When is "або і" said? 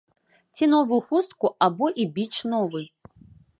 1.67-2.07